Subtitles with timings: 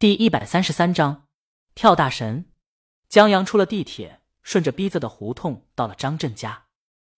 [0.00, 1.26] 第一百三十三章
[1.74, 2.46] 跳大神。
[3.10, 6.68] 江阳出了地铁，顺着逼仄的胡同到了张震家。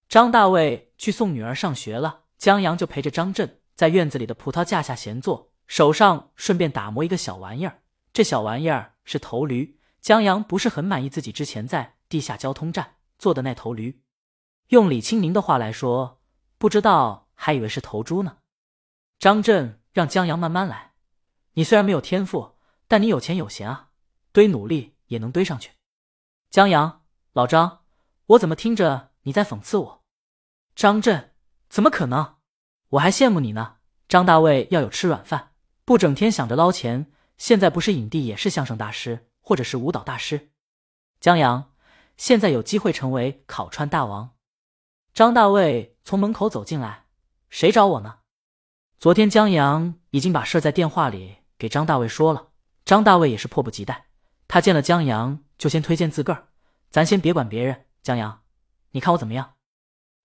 [0.08, 7.82] 张大卫去送女儿上学了，江阳就陪着张震在院子里的葡萄架下闲坐，手上顺便打磨一个小玩意儿。
[8.12, 9.78] 这小玩意儿是头驴。
[10.00, 14.02] 江阳不是很满意自己之前在地下交通站做的那头驴，
[14.70, 16.20] 用李清明的话来说，
[16.58, 18.38] 不知道还以为是头猪呢。
[19.20, 20.94] 张震让江阳慢慢来，
[21.52, 22.56] 你虽然没有天赋。
[22.92, 23.88] 但你有钱有闲啊，
[24.32, 25.70] 堆努力也能堆上去。
[26.50, 27.84] 江阳，老张，
[28.26, 30.04] 我怎么听着你在讽刺我？
[30.76, 31.32] 张震，
[31.70, 32.34] 怎么可能？
[32.90, 33.76] 我还羡慕你呢。
[34.08, 35.54] 张大卫要有吃软饭，
[35.86, 37.10] 不整天想着捞钱。
[37.38, 40.50] 现在不是影帝，也是相声大师，或者是舞蹈大师。
[41.18, 41.72] 江阳，
[42.18, 44.36] 现在有机会成为烤串大王。
[45.14, 47.06] 张大卫从门口走进来，
[47.48, 48.18] 谁找我呢？
[48.98, 52.50] 昨天江阳已经把事在电话里给张大卫说了。
[52.92, 54.08] 张大卫也是迫不及待，
[54.46, 56.48] 他见了江阳就先推荐自个儿，
[56.90, 57.86] 咱先别管别人。
[58.02, 58.42] 江阳，
[58.90, 59.54] 你看我怎么样？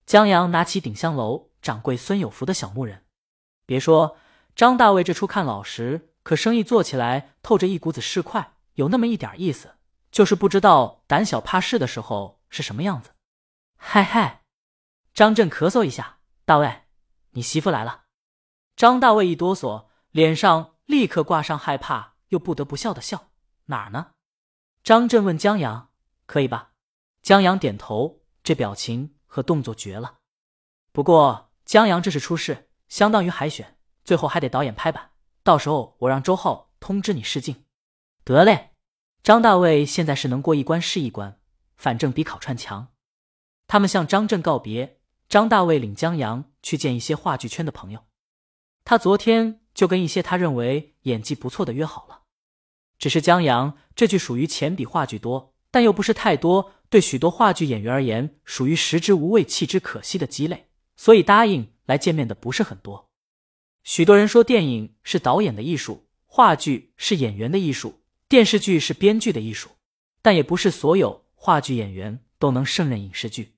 [0.04, 3.06] 江阳拿起鼎香楼掌柜孙有福的小木人，
[3.64, 4.18] 别说
[4.54, 9.76] 张大卫这出看老实，可生意做起来透着一股子市侩，有那么一点意思，
[10.12, 13.12] 就是不知道胆小怕事的时候是什么样子。
[13.78, 14.42] 嗨嗨，
[15.14, 16.82] 张震咳嗽一下，大卫，
[17.30, 18.02] 你媳妇来了。
[18.76, 22.16] 张大卫一哆嗦，脸上立刻挂上害怕。
[22.28, 23.30] 又不得不笑的笑，
[23.66, 24.12] 哪儿呢？
[24.82, 25.90] 张震问江阳
[26.26, 26.72] ：“可以吧？”
[27.22, 30.18] 江阳点头，这表情和动作绝了。
[30.92, 35.10] 不过江阳这是出事，相当于海选，最后还得导演拍板。
[35.42, 37.64] 到时候我让周浩通知你试镜。
[38.24, 38.70] 得嘞。
[39.22, 41.40] 张大卫现在是能过一关是一关，
[41.76, 42.94] 反正比烤串强。
[43.66, 48.06] 他们向张震告别，张大卫领江阳去见一些话剧圈的朋友。
[48.84, 52.17] 他昨天就跟一些他认为演技不错的约好了。
[52.98, 63.10] 只是江阳这句属于钱比话剧多，但又不是太多，对许多话剧演员而言属于食之无味弃之可惜的鸡肋，所以答应来见面的不是很多。
[63.84, 69.70] 许多人说电影是导演的艺术，话剧是演员的艺术，电视剧是编剧的艺术，
[70.20, 73.54] 但也不是所有话剧演员都能胜任影视剧。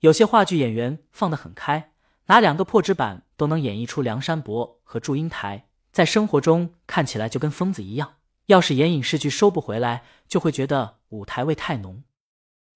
[0.00, 1.92] 有些话剧演员放得很开，
[2.26, 8.14] 拿两个破纸板都能演绎出梁山伯和祝英台，在生活中看起来就跟疯子一样。
[8.46, 12.04] 要是演影视剧收不回来，就会觉得舞台味太浓。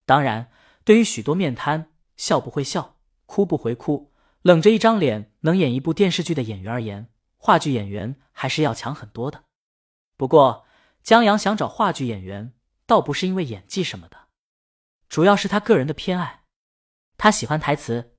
[0.04, 0.50] 当然，
[0.84, 2.96] 对于许多面瘫、笑不会笑、
[3.26, 4.12] 哭不回哭、
[4.42, 9.44] 冷着一张脸能演一部电视剧的演员而言，话剧演员还是要强很多的。
[10.16, 10.64] 不过，
[11.02, 12.52] 江阳想找话剧演员，
[12.86, 14.28] 倒不是因为演技什么的，
[15.08, 16.44] 主要是他个人的偏爱。
[17.18, 18.14] 他喜欢台词，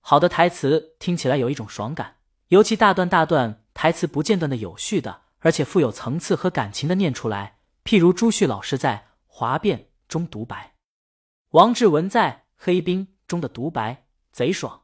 [0.00, 2.16] 好的台词听起来有一种爽感，
[2.48, 5.22] 尤其大段大段台词不间断的、有序的。
[5.40, 9.78] 而且富有层次和感情的念出来，譬如朱旭老师在《华变》
[10.08, 10.74] 中独白，
[11.50, 14.82] 王志文在《黑冰》中的独白，贼爽。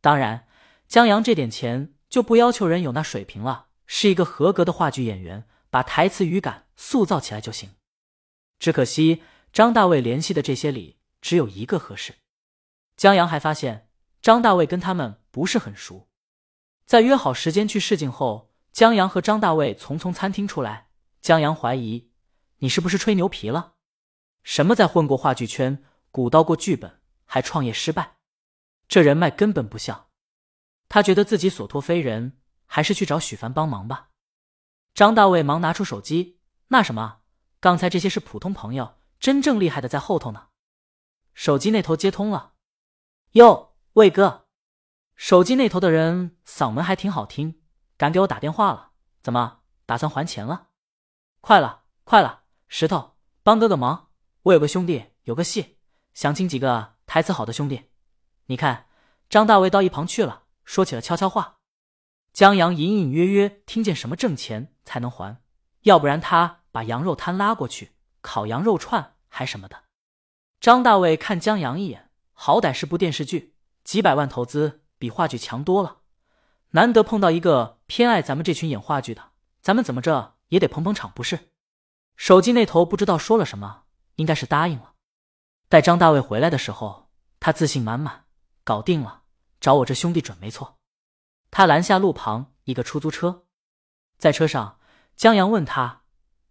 [0.00, 0.46] 当然，
[0.86, 7.70] 江阳这点钱就不要求人有那水平了，是一个合格的话剧演员，把台词语感塑造起来就行。
[8.58, 9.22] 只可惜
[9.52, 12.14] 张大卫联系的这些里只有一个合适。
[12.96, 13.88] 江阳还发现
[14.20, 16.08] 张大卫跟他们不是很熟，
[16.84, 18.51] 在约好时间去试镜后。
[18.72, 20.88] 江阳和张大卫从从餐厅出来，
[21.20, 22.10] 江阳怀疑
[22.58, 23.74] 你是不是吹牛皮了？
[24.42, 28.16] 什么在混过话剧圈，鼓捣过剧本，还创业失败，
[28.88, 30.08] 这人脉根本不像。
[30.88, 34.08] 他觉得自己所托非人，还是去找许凡帮忙吧。
[34.94, 37.20] 张大卫忙拿出手机，那什么，
[37.60, 40.48] 刚才这些是普通朋友，真正厉害的在后头呢。
[41.34, 42.54] 手机那头接通了，
[43.32, 44.46] 哟，魏哥，
[45.14, 47.61] 手机那头的人嗓门还挺好听。
[48.02, 48.90] 敢给我打电话了？
[49.20, 50.70] 怎么打算还钱了？
[51.40, 52.42] 快了，快了！
[52.66, 53.14] 石头，
[53.44, 54.08] 帮哥哥忙，
[54.42, 55.78] 我有个兄弟有个戏，
[56.12, 57.90] 想请几个台词好的兄弟。
[58.46, 58.88] 你看，
[59.30, 61.58] 张大卫到一旁去了，说起了悄悄话。
[62.32, 65.40] 江阳隐隐约约听见什么挣钱才能还，
[65.82, 69.84] 要不然他把羊肉摊拉过去烤羊肉串还什么的。
[70.58, 73.54] 张大卫看江阳一眼，好歹是部电视剧，
[73.84, 75.98] 几百万投资比话剧强多了。
[76.74, 81.50] 难得碰到一个偏爱咱们这群演话剧的，咱们怎么着也得捧捧场不是？
[82.16, 83.82] 手机那头不知道说了什么，
[84.16, 84.94] 应该是答应了。
[85.68, 87.10] 待张大卫回来的时候，
[87.40, 88.24] 他自信满满，
[88.64, 89.22] 搞定了，
[89.60, 90.78] 找我这兄弟准没错。
[91.50, 93.44] 他拦下路旁一个出租车，
[94.16, 94.78] 在车上，
[95.14, 96.04] 江阳问他：“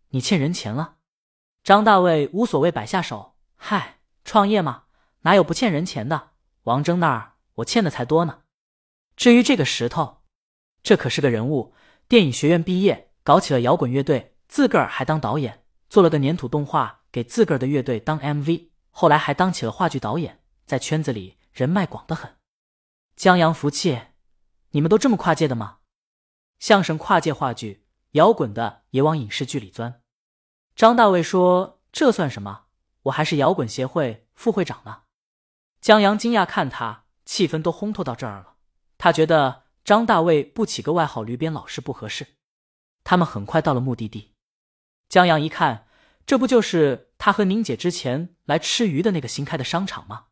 [0.09, 0.97] 你欠人钱了？”
[1.63, 4.83] 张大卫无所谓，摆下手：“嗨，创业嘛，
[5.21, 6.33] 哪有不欠人钱的？
[6.63, 8.41] 王峥那儿我欠的才多呢。”
[9.21, 10.23] 至于这个石头，
[10.81, 11.75] 这可是个人物，
[12.07, 22.37] 电影学院毕业，搞起了摇滚乐队，自个儿还当导演，做了个粘土动画给自个儿的乐队当 MV，后来还当起了话剧导演，在圈子里人脉广得很。
[23.15, 24.05] 江阳服气，
[24.71, 25.77] 你们都这么跨界的吗？
[26.57, 30.01] 相声跨界话剧，摇滚的也往影视剧里钻。
[30.75, 32.63] 张大卫说：“这算什么？
[33.03, 35.03] 我还是摇滚协会副会长呢。”
[35.79, 38.50] 江阳惊讶看他，气氛都烘托到这儿了。
[39.03, 42.35] 他觉得张大卫不起个外号“驴鞭老师”不合适。
[43.03, 44.35] 他们很快到了目的地。
[45.09, 45.87] 江阳一看，
[46.27, 50.27] 这不就是他和宁姐之前来吃鱼的那个新开的商场吗？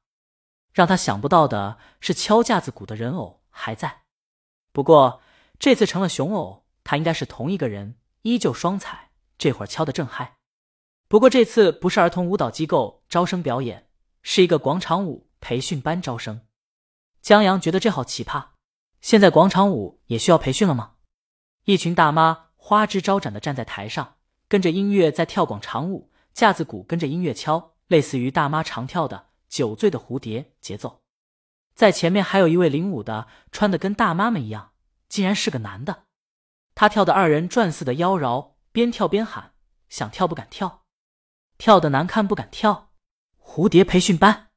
[0.72, 4.04] 让他想不到的是，敲架子鼓的人偶还在，
[4.72, 5.24] 不过
[5.58, 10.38] 这次成了熊偶，他应该是同一个人，依旧双彩，这会儿敲得正嗨。
[11.08, 13.90] 不过这次不是儿童舞蹈机构招生表演，
[14.22, 16.42] 是一个广场舞培训班招生。
[17.20, 18.52] 江阳觉得这好奇葩，
[19.02, 20.96] 现在广场舞也需要培训了吗？
[21.66, 24.16] 一群大妈花枝招展的站在台上，
[24.48, 29.28] 跟着音乐在跳广场舞，架子鼓跟着音乐敲，类似于大妈常跳的。
[29.50, 31.02] 酒醉的蝴蝶节奏，
[31.74, 34.74] 在前面还有一位领舞的，穿的跟大妈们一样，
[35.08, 36.04] 竟然是个男的。
[36.76, 39.54] 他跳的二人转似的妖娆，边跳边喊
[39.90, 40.84] ：“想跳不敢跳，
[41.58, 42.92] 跳的难看不敢跳。”
[43.44, 44.50] 蝴蝶培训班，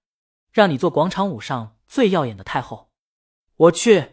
[0.52, 2.90] 让你做广场舞上最耀眼的太后。
[3.56, 4.11] 我去，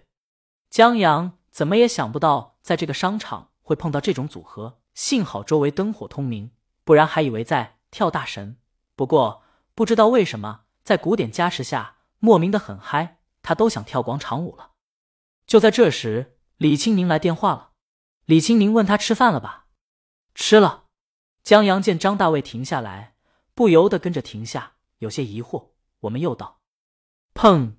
[0.70, 4.80] 江阳怎么也想不到，在这个商场会碰到这种组合。
[4.94, 6.52] 幸好周围灯火通明，
[6.84, 8.58] 不然还以为在跳大神。
[8.96, 9.44] 不过
[9.74, 10.62] 不知道为什么。
[10.84, 14.72] 在古典加持下，莫名的很嗨，他都想跳广场舞了。
[15.46, 17.72] 就在这时，李青宁来电话了。
[18.26, 19.68] 李青宁问他吃饭了吧？
[20.34, 20.86] 吃了。
[21.44, 23.16] 江阳见张大卫停下来，
[23.54, 25.70] 不由得跟着停下，有些疑惑。
[26.02, 26.62] 我们又到。
[27.36, 27.76] 砰！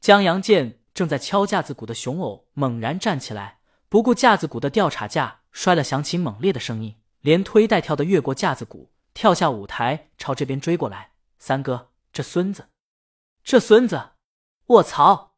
[0.00, 11.12] 江阳见正在敲架子鼓的熊偶猛然站起来，不顾架子鼓的吊叉架摔了，响起猛烈的声音，连推带跳的越过架子鼓，跳下舞台，朝这边追过来。
[11.38, 11.88] 三哥。
[12.12, 12.66] 这孙子，
[13.42, 14.10] 这孙子，
[14.66, 15.32] 卧槽！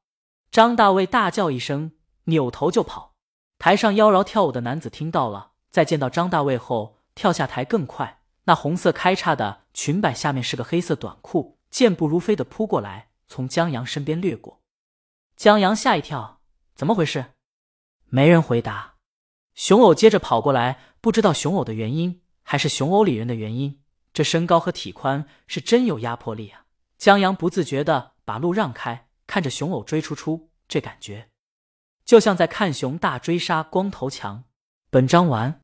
[0.51, 1.93] 张大卫大叫一声，
[2.25, 3.15] 扭头就跑。
[3.61, 8.23] 台上妖娆跳舞的男子听到了，在见到张大卫后，跳下台更快。
[8.47, 14.62] 那红色开叉的裙摆下面是个黑色短裤，健步如飞的扑过来，从江阳身边掠过。
[15.43, 16.41] 江阳吓一跳，
[16.77, 17.33] 怎么回事？
[18.07, 18.95] 没人回答。
[19.55, 23.83] 熊偶接着跑过来，不知道熊偶的原因，还是熊偶里人的原因。
[24.13, 26.67] 这身高和体宽是真有压迫力啊！
[26.97, 31.31] 江阳不自觉的把路让开，看着熊偶追出出，这感觉
[32.05, 34.45] 就像在看熊大追杀光头强。
[34.91, 35.61] 本章完。